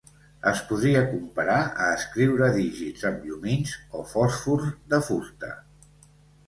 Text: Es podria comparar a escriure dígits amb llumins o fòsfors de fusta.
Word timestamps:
Es 0.51 0.61
podria 0.69 1.03
comparar 1.11 1.57
a 1.87 1.91
escriure 1.97 2.47
dígits 2.57 3.07
amb 3.11 3.29
llumins 3.29 3.77
o 4.01 4.05
fòsfors 4.17 4.75
de 4.95 5.07
fusta. 5.11 5.55